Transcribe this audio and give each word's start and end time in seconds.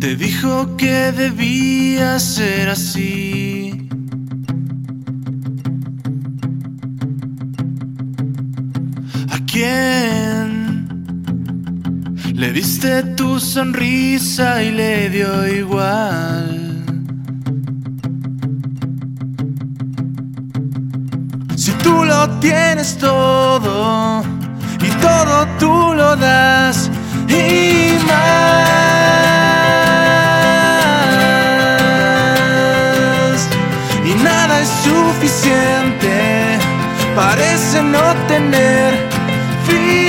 te 0.00 0.16
dijo 0.16 0.76
que 0.78 1.12
debía 1.12 2.18
ser 2.18 2.70
así. 2.70 3.86
¿A 9.28 9.38
quién 9.44 10.88
le 12.34 12.52
diste 12.52 13.02
tu 13.14 13.38
sonrisa 13.38 14.62
y 14.62 14.70
le 14.72 15.10
dio 15.10 15.46
igual? 15.46 16.56
Si 21.56 21.72
tú 21.72 22.04
lo 22.06 22.26
tienes 22.40 22.96
todo 22.96 24.22
y 24.82 24.88
todo 25.02 25.46
tú 25.58 25.92
lo 25.94 26.09
parece 37.14 37.82
no 37.82 38.14
tener 38.26 38.94
final. 39.66 39.99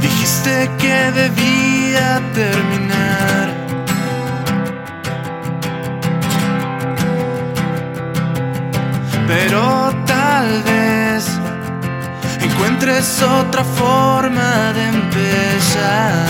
Dijiste 0.00 0.70
que 0.78 1.10
debía 1.12 2.20
terminar. 2.34 3.46
Pero 9.26 9.92
tal 10.06 10.62
vez 10.62 11.26
encuentres 12.40 13.22
otra 13.22 13.64
forma 13.64 14.72
de 14.72 14.82
empezar. 14.88 16.26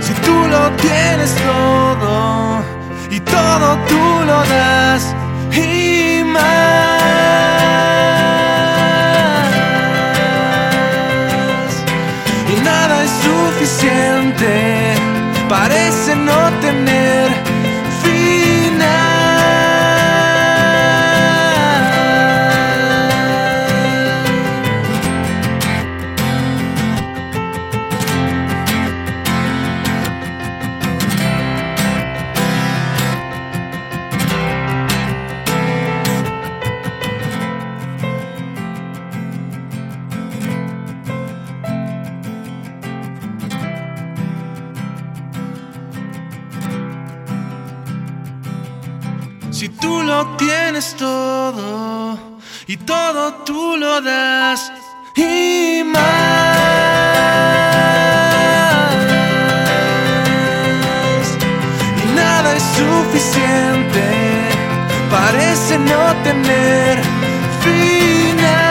Si 0.00 0.12
tú 0.26 0.36
lo 0.48 0.70
tienes 0.72 1.34
todo 1.36 2.62
y 3.10 3.20
todo 3.20 3.78
tú 3.88 4.24
lo 4.26 4.38
das 4.44 5.14
nada 12.88 13.04
es 13.04 13.10
suficiente, 13.10 14.94
parece 15.48 16.16
no 16.16 16.50
tener 16.60 17.51
Si 49.62 49.68
tú 49.68 50.02
lo 50.02 50.26
tienes 50.38 50.96
todo 50.96 52.18
y 52.66 52.76
todo 52.78 53.32
tú 53.44 53.76
lo 53.76 54.00
das 54.00 54.72
y 55.14 55.84
más. 55.84 56.02
Y 62.02 62.06
nada 62.16 62.56
es 62.56 62.64
suficiente, 62.76 64.02
parece 65.08 65.78
no 65.78 66.12
tener 66.24 67.00
final. 67.62 68.61